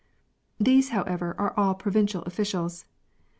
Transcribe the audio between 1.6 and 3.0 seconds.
provincial officials.